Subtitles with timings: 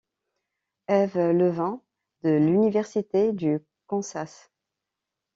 [0.87, 1.79] Eve Levin,
[2.23, 4.49] de l'Université du Kansas.